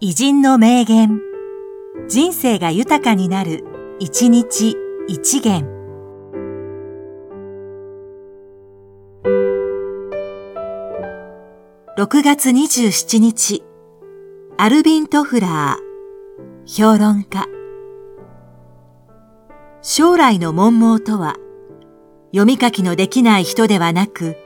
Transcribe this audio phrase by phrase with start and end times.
[0.00, 1.20] 偉人の名言。
[2.08, 3.64] 人生が豊かになる、
[3.98, 4.76] 一日
[5.08, 5.66] 一元。
[11.96, 13.64] 6月27日、
[14.56, 17.46] アルビン・トフラー、評論家。
[19.82, 21.34] 将来の文盲とは、
[22.30, 24.36] 読み書きのできない人ではなく、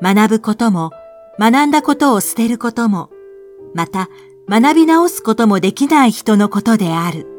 [0.00, 0.92] 学ぶことも、
[1.38, 3.10] 学んだことを捨てることも、
[3.74, 4.08] また
[4.48, 7.37] 学び直すこともできない人のことである。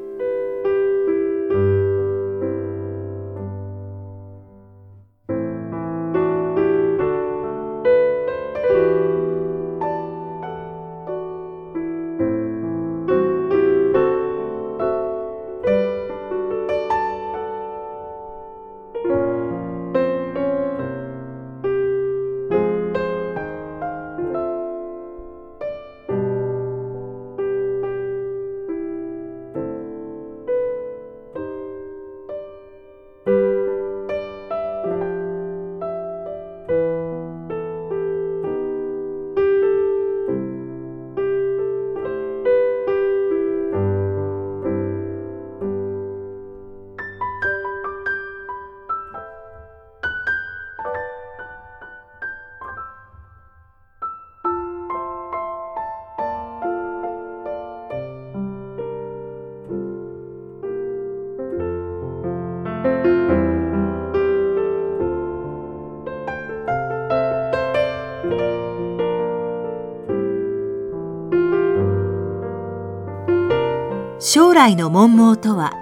[74.32, 75.74] 将来の文盲とは、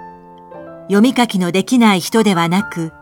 [0.84, 2.92] 読み書きのできない人ではなく、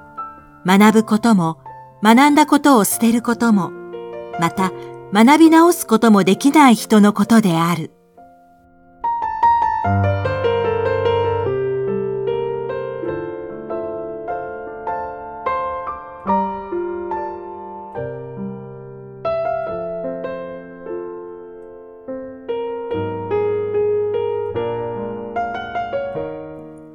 [0.67, 1.59] 学ぶことも、
[2.03, 3.71] 学んだことを捨てることも、
[4.41, 4.73] また
[5.13, 7.96] 学び直すこともできない人のことである。